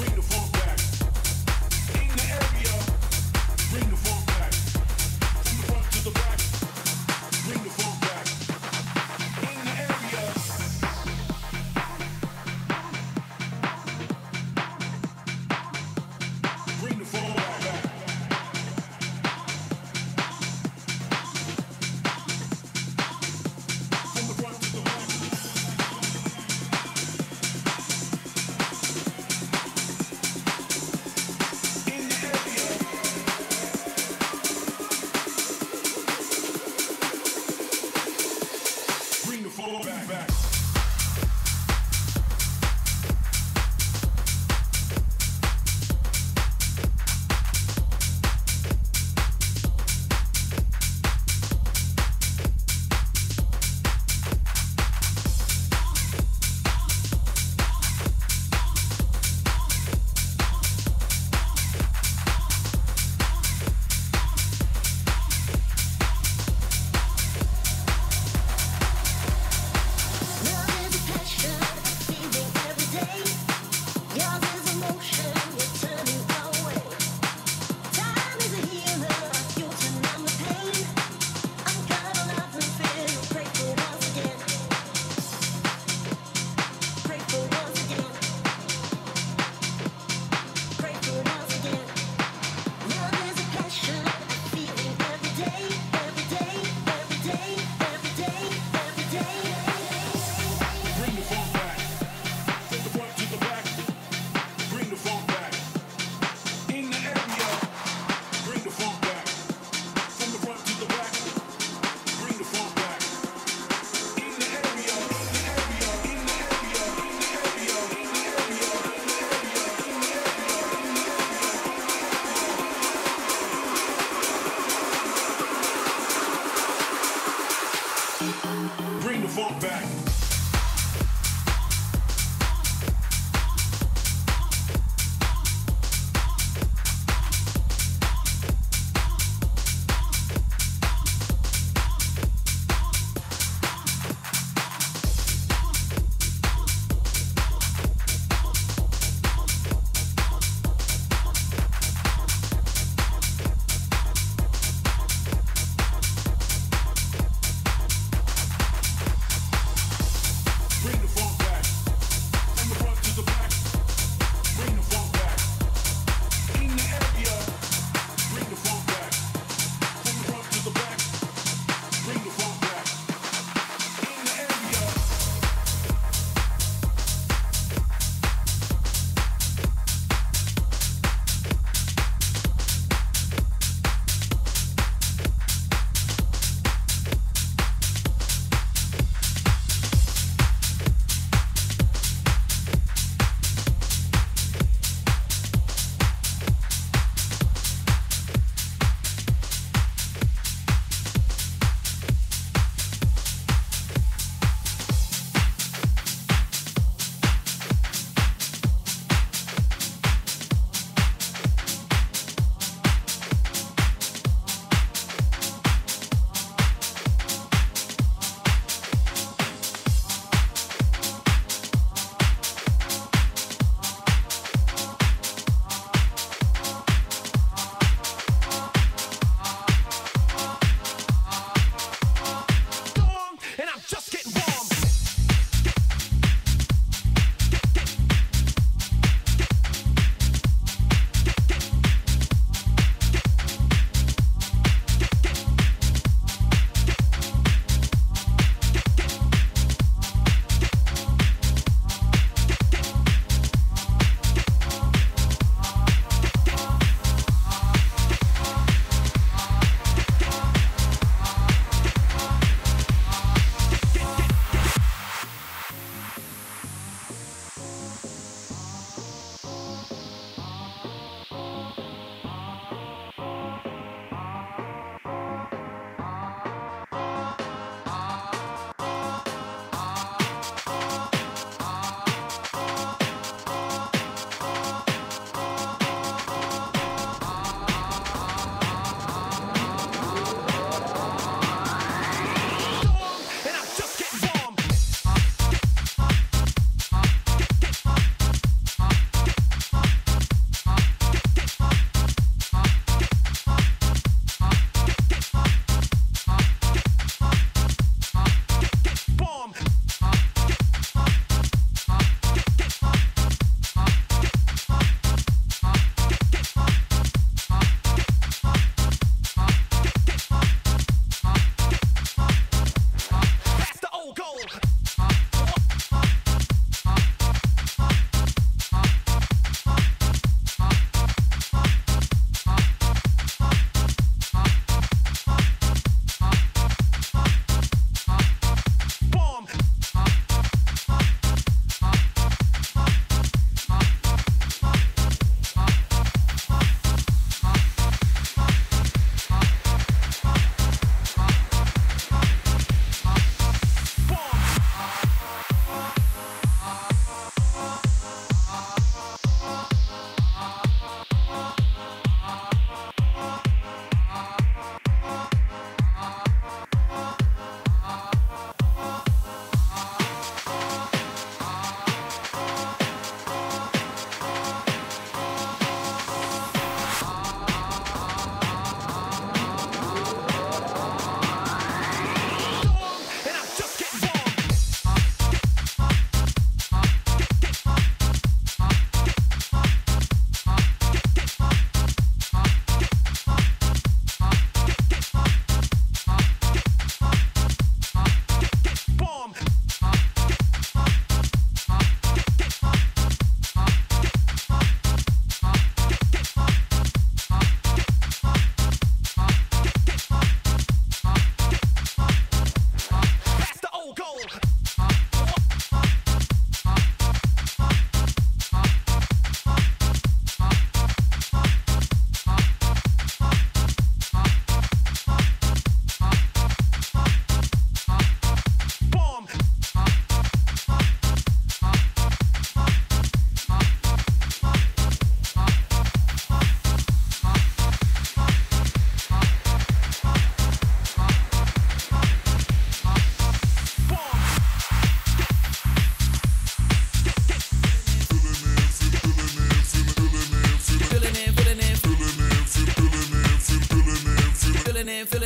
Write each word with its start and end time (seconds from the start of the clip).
Bring 0.00 0.14
the 0.14 0.39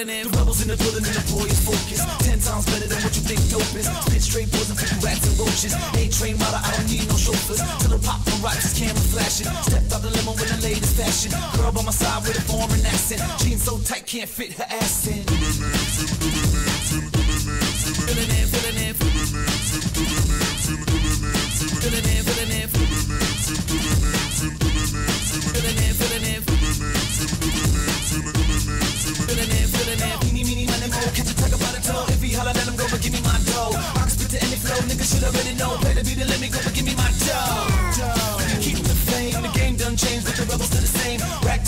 The 0.00 0.32
rebels 0.32 0.62
in 0.62 0.68
the 0.72 0.80
building 0.80 1.04
and 1.04 1.12
is 1.12 1.60
focused. 1.60 2.08
Ten 2.24 2.40
times 2.40 2.64
better 2.72 2.88
than 2.88 3.04
what 3.04 3.12
you 3.12 3.20
think 3.20 3.36
dope 3.52 3.68
is. 3.76 3.84
Spit 3.84 4.22
straight 4.24 4.48
poison 4.48 4.72
for 4.72 4.88
you 4.88 4.96
rats 5.04 5.28
and 5.28 5.36
roaches. 5.36 5.76
A-train 5.76 6.40
rider, 6.40 6.56
I 6.56 6.72
don't 6.72 6.88
need 6.88 7.04
no 7.04 7.20
chauffeurs. 7.20 7.60
Till 7.84 7.92
the 7.92 8.00
pop 8.00 8.24
from 8.24 8.40
rocks, 8.40 8.72
camera 8.72 8.96
flashing. 9.12 9.52
Stepped 9.60 9.92
out 9.92 10.00
the 10.00 10.08
limo 10.08 10.32
with 10.32 10.48
the 10.48 10.56
latest 10.64 10.96
fashion. 10.96 11.36
Girl 11.52 11.68
by 11.68 11.84
my 11.84 11.92
side 11.92 12.24
with 12.24 12.32
a 12.32 12.44
foreign 12.48 12.80
accent. 12.88 13.20
Jeans 13.44 13.60
so 13.60 13.76
tight, 13.84 14.08
can't 14.08 14.24
fit 14.24 14.56
her 14.56 14.64
ass 14.72 15.04
in. 15.04 15.20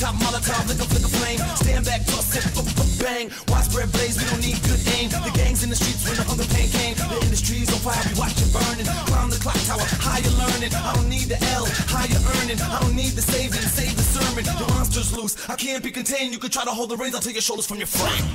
Top, 0.03 0.17
Molotov, 0.17 0.67
lick 0.67 0.83
a 0.83 0.87
flick 0.91 1.05
a 1.07 1.11
flame. 1.15 1.39
Stand 1.63 1.87
back, 1.87 2.03
toss 2.07 2.35
it, 2.35 2.43
b 2.55 2.59
-b 2.67 2.99
bang. 2.99 3.27
Widespread 3.51 3.89
blaze, 3.95 4.19
we 4.19 4.25
don't 4.31 4.43
need 4.43 4.59
good 4.67 4.83
aim. 4.99 5.09
The 5.27 5.33
gangs 5.39 5.63
in 5.63 5.71
the 5.71 5.79
streets 5.83 6.03
when 6.05 6.17
the 6.19 6.25
hunger 6.31 6.49
pain 6.55 6.69
came. 6.79 6.95
The 7.13 7.19
industry's 7.27 7.71
on 7.75 7.81
fire, 7.87 8.03
we 8.11 8.15
watch 8.23 8.39
it 8.45 8.51
burning. 8.57 8.89
Climb 9.11 9.31
the 9.35 9.39
clock 9.45 9.61
tower, 9.69 9.87
higher 10.07 10.33
learning. 10.43 10.73
I 10.75 10.91
don't 10.97 11.11
need 11.15 11.29
the 11.33 11.39
L, 11.59 11.65
higher 11.95 12.21
earning. 12.35 12.59
I 12.75 12.79
don't 12.83 12.97
need 13.03 13.15
the 13.19 13.25
saving, 13.33 13.67
save 13.79 13.95
the 14.01 14.07
sermon. 14.15 14.43
The 14.61 14.67
monster's 14.75 15.11
loose, 15.17 15.35
I 15.53 15.55
can't 15.65 15.83
be 15.87 15.93
contained. 16.01 16.31
You 16.35 16.41
could 16.43 16.53
try 16.57 16.65
to 16.71 16.75
hold 16.79 16.89
the 16.93 16.99
reins, 17.01 17.15
I'll 17.15 17.27
take 17.29 17.39
your 17.41 17.47
shoulders 17.49 17.67
from 17.71 17.79
your 17.83 17.91
frame. 17.97 18.27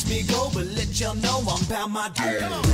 watch 0.00 0.10
me 0.10 0.22
go, 0.22 0.50
but 0.52 0.66
let 0.66 1.00
y'all 1.00 1.14
know 1.16 1.42
I'm 1.48 1.64
bound 1.66 1.92
my 1.92 2.08
doom. 2.10 2.69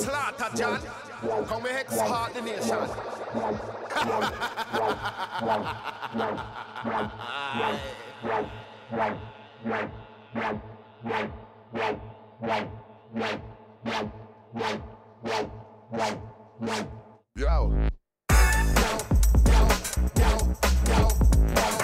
slaughter, 0.00 0.50
John. 0.56 0.80
Come 1.46 1.62
we 1.62 1.70
export 1.70 2.34
the 2.34 2.40
nation. 2.40 2.78
Yo. 17.36 17.36
Yo, 17.36 17.74
yo, 19.46 19.60
yo, 19.60 20.38
yo, 20.86 21.08
yo. 21.56 21.79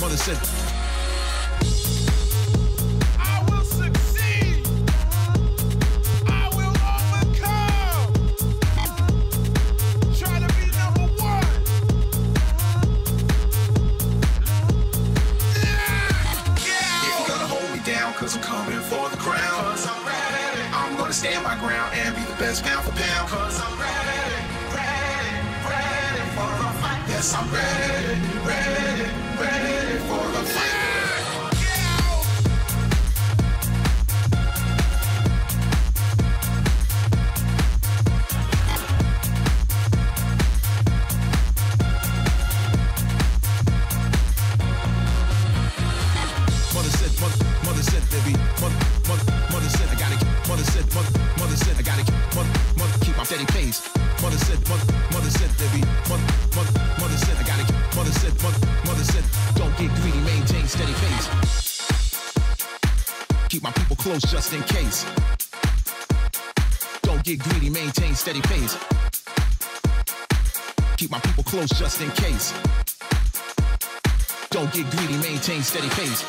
Mother 0.00 0.16
said. 0.16 0.85
Steady 68.26 68.42
pace. 68.42 68.76
Keep 70.96 71.12
my 71.12 71.20
people 71.20 71.44
close 71.44 71.68
just 71.68 72.00
in 72.00 72.10
case. 72.10 72.52
Don't 74.50 74.72
get 74.72 74.90
greedy, 74.90 75.16
maintain 75.18 75.62
steady 75.62 75.88
pace. 75.90 76.24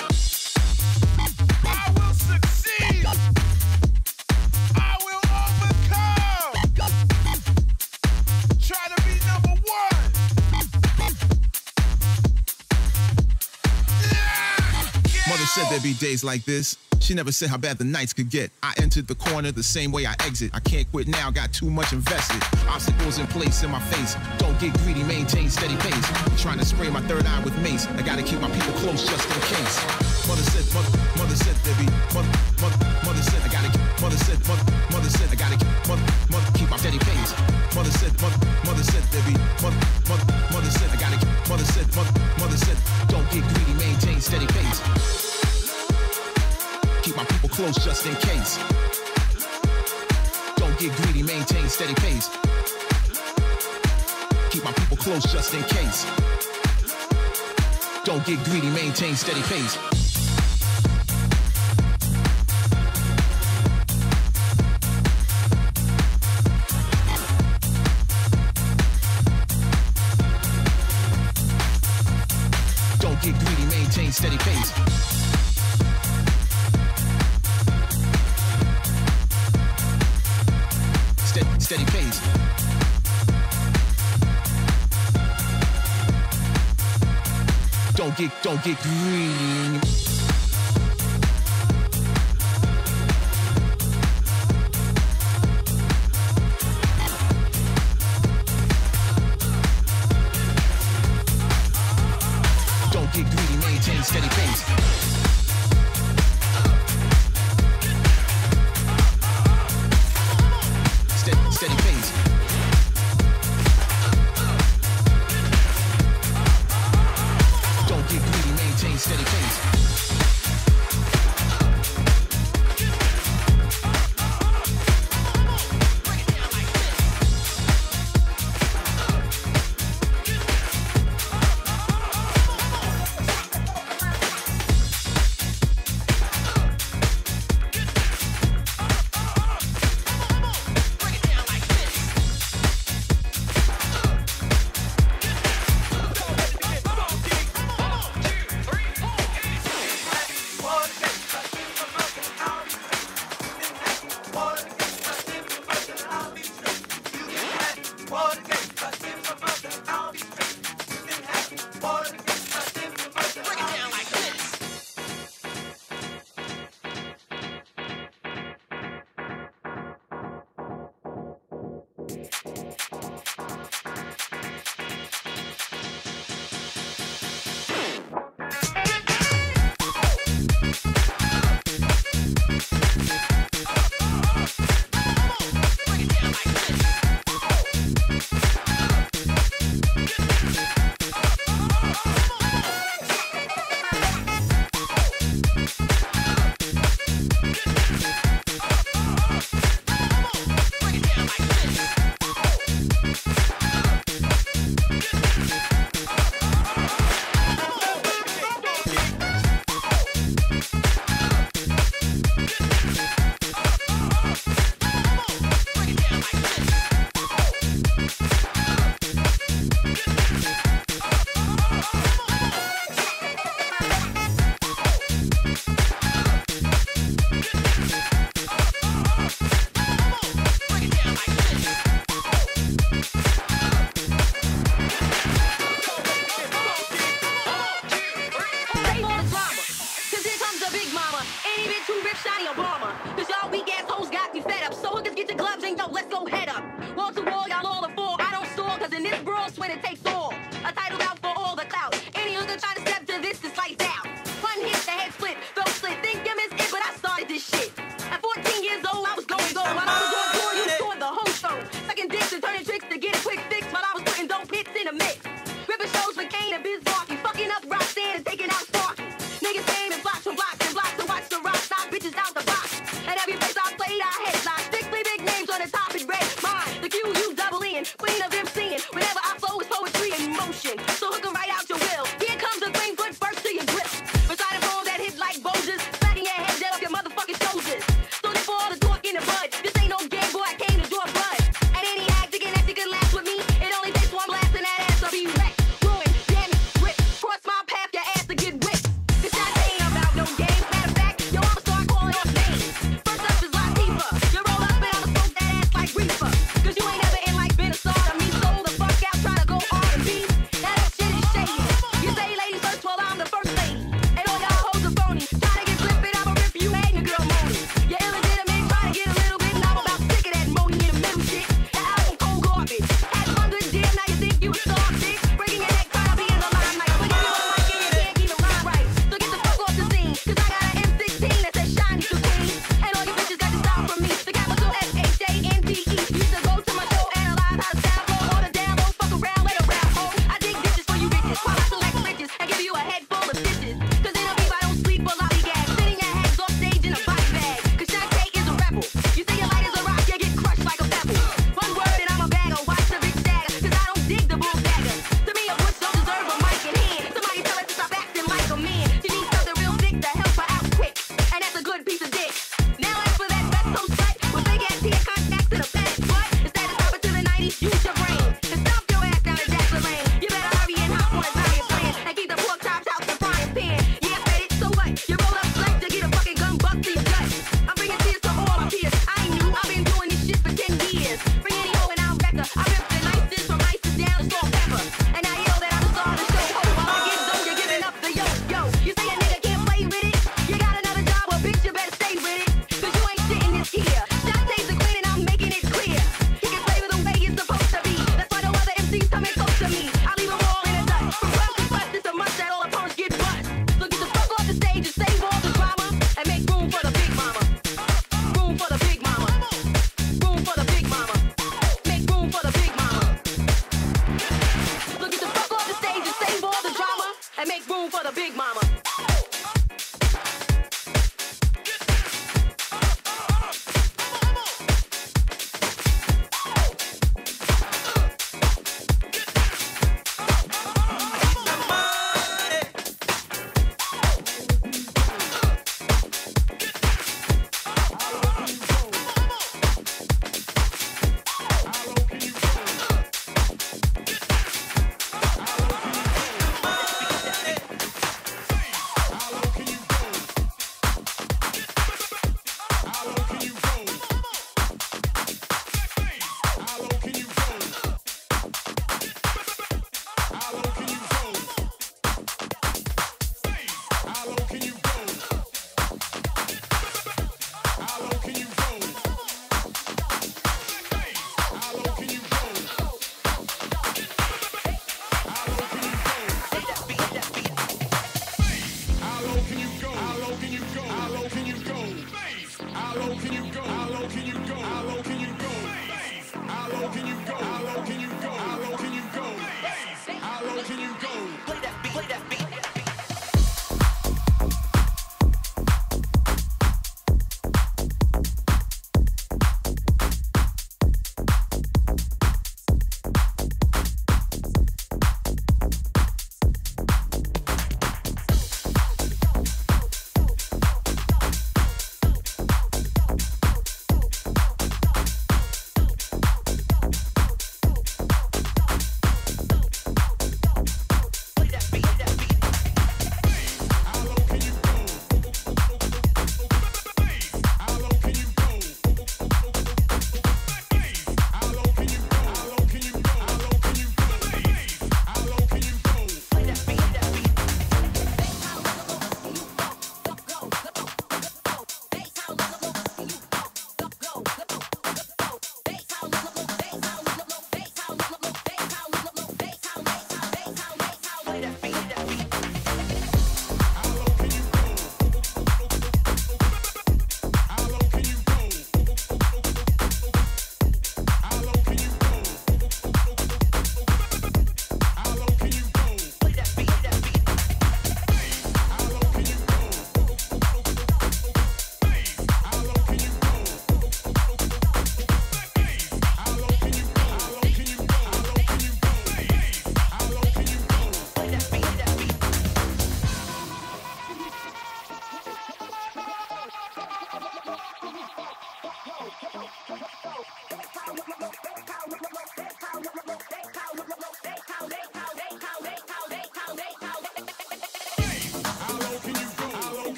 I 1.66 1.92
will 1.96 2.14
succeed. 2.14 3.04
I 4.76 4.98
will 5.06 5.24
overcome. 5.42 6.54
Try 8.62 8.88
to 8.94 9.02
be 9.04 9.18
number 9.26 9.56
one. 9.66 9.98
Yeah. 14.04 15.30
Mother 15.30 15.48
said 15.48 15.66
there'd 15.72 15.82
be 15.82 15.96
days 15.96 16.24
like 16.24 16.46
this. 16.46 16.78
She 17.00 17.14
never 17.14 17.32
said 17.32 17.50
how 17.50 17.58
bad 17.58 17.78
the 17.78 17.84
nights 17.84 18.14
could 18.14 18.30
get. 18.30 18.52
I 18.62 18.74
entered 18.82 19.08
the 19.08 19.16
corner 19.16 19.52
the 19.52 19.64
same 19.64 19.92
way 19.92 20.06
I 20.06 20.16
exit. 20.26 20.52
I 20.54 20.60
can't 20.60 20.90
quit 20.92 21.08
now, 21.08 21.32
got 21.32 21.54
too 21.54 21.70
much 21.70 21.94
invested. 21.94 22.42
Obstacles 22.68 23.18
in 23.18 23.28
place 23.28 23.64
in 23.64 23.72
my 23.72 23.80
face. 23.80 24.16
Don't 24.38 24.60
get 24.60 24.74
greedy, 24.84 25.04
maintain 25.04 25.50
steady 25.50 25.78
pace. 25.78 26.08
Trying 26.42 26.60
to 26.60 26.66
spray 26.66 26.90
my 26.90 27.02
third 27.02 27.26
eye 27.26 27.44
with 27.44 27.58
mace. 27.60 27.88
I 27.88 28.02
gotta 28.02 28.24
keep 28.24 28.40
my 28.42 28.50
people 28.50 28.74
close 28.84 29.06
just 29.08 29.26
in 29.26 29.42
case. 29.42 30.28
Mother 30.28 30.44
said, 30.44 30.68
mother, 30.74 30.92
mother 31.18 31.36
said 31.36 31.56
be, 31.80 31.86
mother, 32.14 32.28
mother, 32.62 32.78
mother 33.06 33.22
said 33.22 33.42
I 33.44 33.50
gotta 33.52 33.72
keep, 33.72 34.02
mother 34.02 34.18
said, 34.18 34.40
mother, 34.48 34.64
mother 34.92 35.10
said 35.10 35.30
I 35.32 35.36
gotta 35.36 35.58
keep, 35.58 35.88
mother, 35.88 36.07
close 47.74 47.84
just 47.84 48.06
in 48.06 48.16
case. 48.16 48.58
Don't 50.56 50.80
get 50.80 50.96
greedy, 50.98 51.22
maintain 51.22 51.68
steady 51.68 51.94
pace. 51.96 52.30
Keep 54.52 54.64
my 54.64 54.72
people 54.72 54.96
close 54.96 55.24
just 55.24 55.54
in 55.54 55.64
case. 55.64 56.06
Don't 58.06 58.26
get 58.26 58.42
greedy, 58.46 58.70
maintain 58.70 59.16
steady 59.16 59.42
pace. 59.42 59.97
Don't 88.48 88.64
get, 88.64 88.82
greedy. 88.82 89.47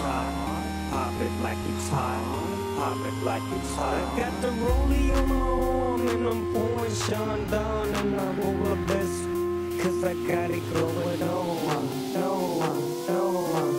Pop 0.00 1.12
it 1.20 1.32
like 1.42 1.58
it's 1.74 1.88
hot. 1.88 2.22
Pop 2.76 3.06
it 3.06 3.24
like 3.24 3.42
it's 3.56 3.74
hot. 3.74 3.94
I 3.94 4.20
got 4.20 4.40
the 4.42 4.48
rollie 4.48 5.16
on 5.16 5.28
my 5.28 5.36
arm 5.36 6.08
and 6.08 6.28
I'm 6.28 6.52
pouring 6.54 6.94
Sean 6.94 7.50
down 7.50 7.88
and 7.88 8.20
I'm 8.20 8.40
over 8.40 8.74
this. 8.86 9.26
Cause 9.82 10.04
I 10.04 10.14
got 10.26 10.50
it 10.50 10.62
going 10.72 11.22
on. 11.22 11.84
No, 12.14 12.58
no, 13.08 13.08
no, 13.08 13.77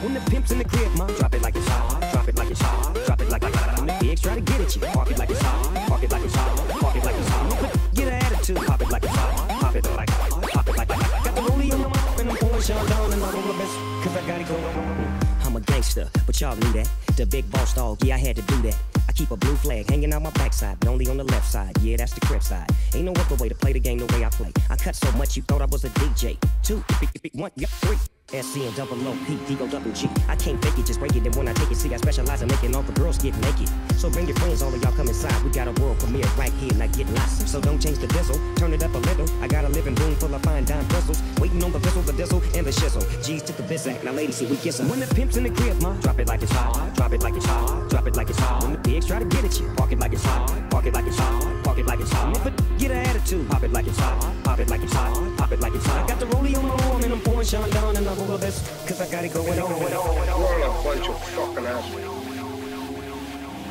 When 0.00 0.14
the 0.14 0.20
pimps 0.30 0.52
in 0.52 0.58
the 0.58 0.64
crib, 0.64 0.94
ma, 0.96 1.06
drop 1.06 1.34
it 1.34 1.42
like 1.42 1.56
it's 1.56 1.66
hot. 1.66 2.12
Drop 2.12 2.28
it 2.28 2.38
like 2.38 2.50
it's 2.50 2.60
hot. 2.60 2.94
Drop 3.04 3.20
it 3.20 3.28
like 3.30 3.42
like 3.42 3.78
when 3.78 3.86
the 3.88 3.92
pigs 3.94 4.20
try 4.20 4.36
to 4.36 4.40
get 4.40 4.60
at 4.60 4.76
you. 4.76 4.82
Park 4.82 5.10
it 5.10 5.18
like 5.18 5.30
it's 5.30 5.42
hot. 5.42 5.88
Park 5.88 6.02
it 6.04 6.12
like 6.12 6.24
it's 6.24 6.34
hot. 6.36 6.68
Park 6.68 6.96
it 6.96 7.04
like 7.04 7.16
it's 7.16 7.28
hot. 7.28 7.94
Get 7.94 8.06
an 8.06 8.14
attitude. 8.14 8.56
Pop 8.58 8.80
it 8.80 8.90
like 8.90 9.02
it's 9.02 9.16
hot. 9.16 9.48
Pop 9.60 9.74
it 9.74 9.84
like 9.96 10.10
hot. 10.10 10.52
pop 10.52 10.68
it 10.68 10.76
like 10.76 10.88
like 10.88 10.98
got 11.24 11.34
the 11.34 11.40
rollie 11.42 11.72
on 11.72 11.80
my 11.80 11.86
arm 11.86 12.20
and 12.20 12.30
I'm 12.30 12.36
pouring 12.36 12.62
Sean 12.62 12.86
down 12.86 13.12
and 13.12 13.24
I'm 13.24 13.34
over 13.34 13.58
best 13.58 13.74
cause 14.04 14.16
I 14.16 14.26
got 14.28 14.40
it 14.40 14.46
going. 14.46 15.20
I'm 15.44 15.56
a 15.56 15.60
gangster, 15.62 16.08
but 16.26 16.40
y'all 16.40 16.54
knew 16.54 16.72
that. 16.74 16.88
The 17.16 17.26
big 17.26 17.50
boss 17.50 17.74
dog, 17.74 17.98
yeah, 18.04 18.14
I 18.14 18.18
had 18.18 18.36
to 18.36 18.42
do 18.42 18.62
that. 18.62 18.76
I 19.08 19.12
keep 19.12 19.32
a 19.32 19.36
blue 19.36 19.56
flag 19.56 19.90
hanging 19.90 20.12
out 20.12 20.22
my 20.22 20.30
backside, 20.30 20.78
but 20.78 20.90
only 20.90 21.08
on 21.08 21.16
the 21.16 21.24
left 21.24 21.50
side. 21.50 21.76
Yeah, 21.80 21.96
that's 21.96 22.12
the 22.12 22.20
crib 22.20 22.44
side. 22.44 22.70
Ain't 22.94 23.04
no 23.04 23.12
other 23.12 23.34
way 23.34 23.48
to 23.48 23.54
play 23.56 23.72
the 23.72 23.80
game 23.80 23.98
the 23.98 24.06
way 24.14 24.24
I 24.24 24.28
play. 24.28 24.52
I 24.70 24.76
cut 24.76 24.94
so 24.94 25.10
much 25.18 25.36
you 25.36 25.42
thought 25.42 25.60
I 25.60 25.66
was 25.66 25.84
a 25.84 25.88
DJ. 25.88 26.36
Two, 26.62 26.84
one, 27.32 27.50
three. 27.50 27.98
SC 28.30 28.60
and 28.60 28.76
double 28.76 29.08
O 29.08 29.16
P, 29.26 29.38
D 29.46 29.56
O 29.58 29.66
double 29.66 29.90
G. 29.92 30.06
I 30.28 30.36
can't 30.36 30.62
fake 30.62 30.78
it, 30.78 30.84
just 30.84 30.98
break 30.98 31.16
it. 31.16 31.24
And 31.24 31.34
when 31.34 31.48
I 31.48 31.54
take 31.54 31.70
it, 31.70 31.76
see, 31.76 31.94
I 31.94 31.96
specialize 31.96 32.42
in 32.42 32.48
making 32.48 32.76
all 32.76 32.82
the 32.82 32.92
girls 32.92 33.16
get 33.16 33.34
naked. 33.38 33.70
So 33.96 34.10
bring 34.10 34.26
your 34.26 34.36
friends, 34.36 34.60
all 34.60 34.72
of 34.72 34.82
y'all 34.82 34.92
come 34.92 35.08
inside. 35.08 35.42
We 35.42 35.50
got 35.50 35.66
a 35.66 35.72
world 35.80 35.98
premiere 35.98 36.26
right 36.36 36.52
here, 36.60 36.70
I 36.78 36.88
get 36.88 37.08
lost. 37.14 37.48
So 37.48 37.58
don't 37.58 37.80
change 37.80 37.98
the 37.98 38.06
diesel, 38.08 38.38
turn 38.56 38.74
it 38.74 38.82
up 38.82 38.94
a 38.94 38.98
little. 38.98 39.26
I 39.42 39.48
got 39.48 39.64
a 39.64 39.70
living 39.70 39.94
room 39.94 40.14
full 40.16 40.34
of 40.34 40.42
fine 40.42 40.64
dime 40.66 40.86
bristles. 40.88 41.22
Waiting 41.40 41.64
on 41.64 41.72
the 41.72 41.78
whistle, 41.78 42.02
the 42.02 42.12
diesel, 42.12 42.42
and 42.54 42.66
the 42.66 42.70
shizzle. 42.70 43.02
G's 43.24 43.42
to 43.44 43.52
the 43.54 43.62
bizac, 43.62 44.04
now 44.04 44.12
ladies, 44.12 44.36
see, 44.36 44.46
we 44.46 44.58
kiss. 44.58 44.78
When 44.78 45.00
the 45.00 45.06
pimp's 45.14 45.38
in 45.38 45.44
the 45.44 45.50
crib, 45.50 45.80
ma, 45.80 45.94
drop 45.94 46.18
it 46.18 46.28
like 46.28 46.42
it's 46.42 46.52
hot. 46.52 46.94
Drop 46.96 47.14
it 47.14 47.22
like 47.22 47.34
it's 47.34 47.46
hot. 47.46 47.88
Drop 47.88 48.06
it 48.06 48.14
like 48.14 48.28
it's 48.28 48.38
hot. 48.38 48.62
When 48.62 48.72
the 48.74 48.78
pigs 48.78 49.06
try 49.06 49.20
to 49.20 49.24
get 49.24 49.42
at 49.42 49.58
you, 49.58 49.72
park 49.74 49.92
it 49.92 49.98
like 49.98 50.12
it's 50.12 50.24
hot. 50.24 50.70
Park 50.70 50.84
it 50.84 50.92
like 50.92 51.06
it's 51.06 51.18
hot. 51.18 51.64
Park 51.64 51.78
it 51.78 51.86
like 51.86 52.00
it's 52.00 52.12
hot. 52.12 52.46
It 52.46 52.52
get 52.78 52.90
an 52.90 52.98
attitude, 53.06 53.48
pop 53.48 53.62
it 53.62 53.72
like 53.72 53.86
it's 53.86 53.98
hot. 53.98 54.44
Pop 54.44 54.58
it 54.58 54.68
like 54.68 54.82
it's 54.82 54.92
hot. 54.92 55.38
Pop 55.38 55.52
it 55.52 55.60
like 55.60 55.74
it's 55.74 55.86
hot. 55.86 56.04
I 56.04 56.08
got 56.08 56.20
the 56.20 56.26
rollie 56.26 56.56
on 56.56 56.66
my 56.66 56.74
arm 56.86 57.02
and 57.02 57.12
I'm 57.12 57.20
pouring 57.20 57.46
Sean 57.46 57.68
down 57.70 57.96
and 57.96 58.06
I'm 58.08 58.17
over 58.20 58.36
this. 58.38 58.60
Cause 58.86 59.00
I 59.00 59.10
got 59.10 59.24
it 59.24 59.32
going 59.32 59.58
on, 59.58 59.70
going 59.70 59.92
on, 59.92 60.06
going 60.06 60.28
on. 60.28 60.40
You're 60.40 60.68
a 60.68 60.82
bunch 60.82 61.08
of 61.08 61.28
fucking 61.28 61.66
assholes. 61.66 62.26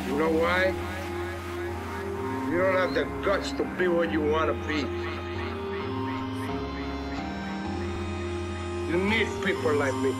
You 0.06 0.18
know 0.18 0.30
why? 0.30 0.74
You 2.50 2.58
don't 2.58 2.76
have 2.76 2.94
the 2.94 3.04
guts 3.24 3.52
to 3.52 3.64
be 3.78 3.88
what 3.88 4.10
you 4.10 4.22
want 4.22 4.48
to 4.48 4.54
be. 4.66 4.80
You 8.90 8.96
need 8.96 9.28
people 9.44 9.74
like 9.74 9.94
me. 9.96 10.14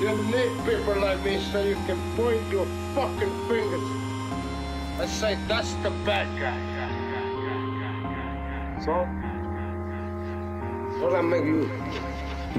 You 0.00 0.14
need 0.30 0.52
people 0.64 1.00
like 1.00 1.24
me 1.24 1.40
so 1.50 1.62
you 1.62 1.74
can 1.86 1.98
point 2.16 2.42
your 2.52 2.66
fucking 2.94 3.48
fingers 3.48 3.82
and 5.00 5.08
say, 5.08 5.38
that's 5.48 5.72
the 5.82 5.90
bad 6.04 6.28
guy. 6.38 6.58
So, 8.84 9.06
what 11.00 11.14
I 11.14 11.22
make 11.22 11.44
you? 11.44 11.66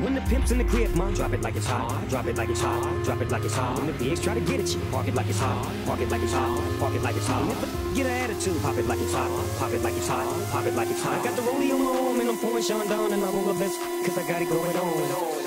When 0.03 0.15
the 0.15 0.21
pimp's 0.21 0.51
in 0.51 0.59
the 0.59 0.63
crib, 0.63 0.95
ma, 0.95 1.11
drop 1.11 1.33
it 1.33 1.41
like 1.41 1.55
it's 1.55 1.65
hot. 1.65 2.07
Drop 2.09 2.25
it 2.27 2.37
like 2.37 2.49
it's 2.49 2.61
hot. 2.61 3.03
Drop 3.03 3.21
it 3.21 3.29
like 3.29 3.43
it's 3.43 3.55
hot. 3.55 3.77
When 3.77 3.87
the 3.87 3.93
pigs 3.93 4.21
try 4.21 4.33
to 4.33 4.39
get 4.39 4.59
at 4.59 4.73
you, 4.73 4.79
park 4.91 5.07
it 5.07 5.15
like 5.15 5.27
it's 5.27 5.39
hot. 5.39 5.67
Park 5.85 5.99
it 5.99 6.09
like 6.09 6.21
it's 6.21 6.31
hot. 6.31 6.79
Park 6.79 6.93
it 6.93 7.01
like 7.01 7.15
it's 7.15 7.27
hot. 7.27 7.95
Get 7.95 8.05
an 8.05 8.11
attitude, 8.11 8.61
pop 8.61 8.77
it 8.77 8.85
like 8.87 8.99
it's 8.99 9.13
hot. 9.13 9.29
Pop 9.57 9.71
it 9.71 9.81
like 9.81 9.95
it's 9.97 10.07
hot. 10.07 10.51
Pop 10.51 10.65
it 10.65 10.75
like 10.75 10.89
it's 10.89 11.03
hot. 11.03 11.19
I 11.19 11.23
got 11.23 11.35
the 11.35 11.41
rollie 11.41 11.71
on 11.71 12.21
and 12.21 12.29
I'm 12.29 12.37
pouring 12.37 12.63
Sean 12.63 12.87
down 12.87 13.11
and 13.11 13.23
I'm 13.23 13.35
over 13.35 13.53
this 13.53 13.75
cause 14.05 14.17
I 14.17 14.27
got 14.27 14.41
it 14.41 14.47
going 14.47 14.75
on. 14.77 15.45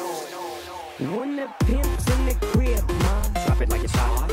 When 1.17 1.37
the 1.37 1.49
pimp's 1.61 2.11
in 2.11 2.27
the 2.27 2.35
crib, 2.47 2.91
hot. 3.03 3.47
Drop 3.47 3.61
it 3.63 3.71
like 3.71 3.85
it's 3.85 3.95
hot. 3.95 4.32